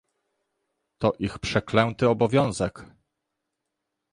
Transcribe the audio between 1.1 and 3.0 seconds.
ich przeklęty obowiązek!